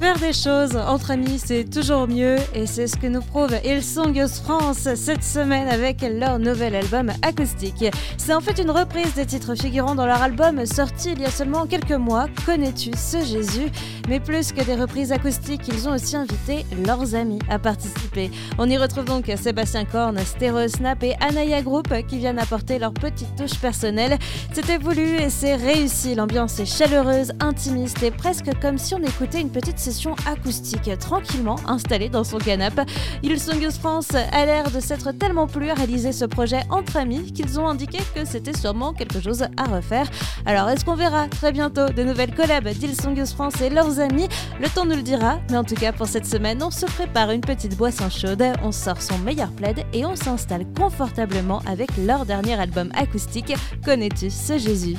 [0.00, 4.26] Faire des choses entre amis, c'est toujours mieux et c'est ce que nous prouve Hillsong
[4.42, 7.84] France cette semaine avec leur nouvel album acoustique.
[8.16, 11.30] C'est en fait une reprise des titres figurant dans leur album sorti il y a
[11.30, 13.70] seulement quelques mois, Connais-tu ce Jésus?
[14.08, 18.30] Mais plus que des reprises acoustiques, ils ont aussi invité leurs amis à participer.
[18.58, 22.94] On y retrouve donc Sébastien Korn, Stereo Snap et Anaya Group qui viennent apporter leur
[22.94, 24.18] petite touche personnelle.
[24.54, 26.14] C'était voulu et c'est réussi.
[26.14, 29.78] L'ambiance est chaleureuse, intimiste et presque comme si on écoutait une petite
[30.26, 32.82] acoustique tranquillement installé dans son canapé.
[33.22, 37.58] Hillsong France a l'air de s'être tellement plu à réaliser ce projet entre amis qu'ils
[37.58, 40.08] ont indiqué que c'était sûrement quelque chose à refaire.
[40.46, 44.28] Alors est-ce qu'on verra très bientôt de nouvelles collabs d'Hillsong France et leurs amis?
[44.60, 47.30] Le temps nous le dira, mais en tout cas pour cette semaine, on se prépare
[47.30, 52.26] une petite boisson chaude, on sort son meilleur plaid et on s'installe confortablement avec leur
[52.26, 53.54] dernier album acoustique.
[53.84, 54.96] Connais-tu ce Jésus?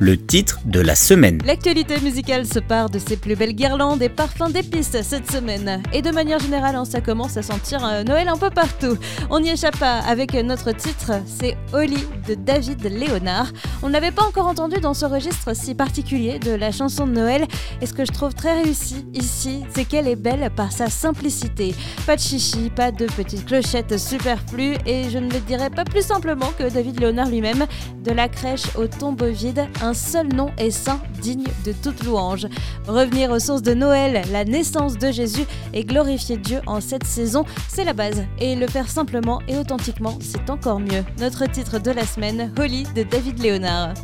[0.00, 1.40] Le titre de la semaine.
[1.44, 5.82] L'actualité musicale se part de ses plus belles guirlandes et parfums d'épices cette semaine.
[5.92, 8.98] Et de manière générale, hein, ça commence à sentir euh, Noël un peu partout.
[9.30, 13.52] On n'y échappe pas avec notre titre, c'est Holly de David Léonard.
[13.82, 17.46] On n'avait pas encore entendu dans ce registre si particulier de la chanson de Noël.
[17.80, 21.74] Et ce que je trouve très réussi ici, c'est qu'elle est belle par sa simplicité.
[22.06, 26.02] Pas de chichi, pas de petites clochettes superflues et je ne le dirais pas plus
[26.02, 27.66] simplement que David Léonard lui-même,
[28.04, 32.48] de la crèche au tombeau vide, un seul nom est saint, digne de toute louange.
[32.88, 37.44] Revenir aux sources de Noël, la naissance de Jésus et glorifier Dieu en cette saison,
[37.68, 38.24] c'est la base.
[38.40, 41.04] Et le faire simplement et authentiquement, c'est encore mieux.
[41.20, 43.94] Notre titre de la semaine, Holy de David Léonard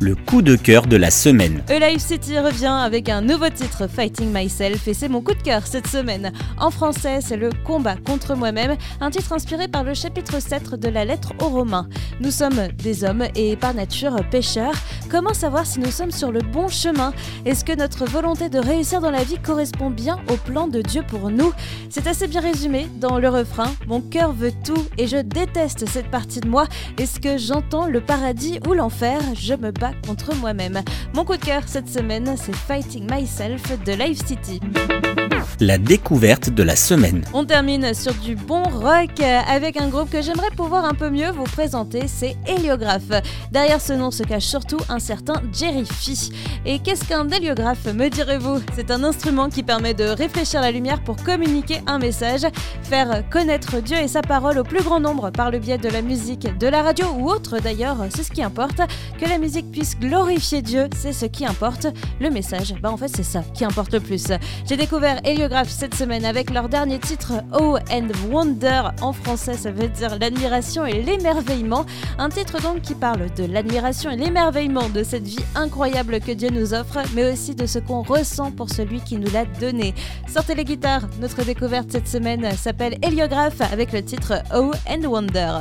[0.00, 1.62] le coup de cœur de la semaine.
[1.68, 5.66] Alive City revient avec un nouveau titre, Fighting Myself, et c'est mon coup de cœur
[5.66, 6.32] cette semaine.
[6.58, 10.88] En français, c'est le combat contre moi-même, un titre inspiré par le chapitre 7 de
[10.88, 11.88] la lettre aux Romains.
[12.20, 14.69] Nous sommes des hommes et par nature pécheurs.
[15.10, 17.12] Comment savoir si nous sommes sur le bon chemin
[17.44, 21.02] Est-ce que notre volonté de réussir dans la vie correspond bien au plan de Dieu
[21.06, 21.52] pour nous?
[21.88, 23.72] C'est assez bien résumé dans le refrain.
[23.86, 26.66] Mon cœur veut tout et je déteste cette partie de moi.
[26.98, 29.20] Est-ce que j'entends le paradis ou l'enfer?
[29.34, 30.80] Je me bats contre moi-même.
[31.14, 34.60] Mon coup de cœur cette semaine, c'est Fighting Myself de Live City
[35.60, 37.22] la découverte de la semaine.
[37.34, 41.30] On termine sur du bon rock avec un groupe que j'aimerais pouvoir un peu mieux
[41.30, 43.10] vous présenter, c'est Héliographe.
[43.52, 46.30] Derrière ce nom se cache surtout un certain Jerry Fee.
[46.66, 48.60] Et qu'est-ce qu'un héliographe, me direz-vous?
[48.74, 52.42] C'est un instrument qui permet de réfléchir la lumière pour communiquer un message,
[52.82, 56.02] faire connaître Dieu et sa parole au plus grand nombre par le biais de la
[56.02, 58.82] musique, de la radio ou autre d'ailleurs, c'est ce qui importe.
[59.18, 61.86] Que la musique puisse glorifier Dieu, c'est ce qui importe.
[62.20, 64.26] Le message, bah en fait c'est ça qui importe le plus.
[64.68, 68.82] J'ai découvert Héliographe cette semaine avec leur dernier titre Oh and Wonder.
[69.00, 71.86] En français, ça veut dire l'admiration et l'émerveillement.
[72.18, 74.16] Un titre donc qui parle de l'admiration et
[74.50, 78.68] de cette vie incroyable que Dieu nous offre, mais aussi de ce qu'on ressent pour
[78.68, 79.94] celui qui nous l'a donné.
[80.26, 85.60] Sortez les guitares, notre découverte cette semaine s'appelle Héliographe avec le titre Oh and Wonder.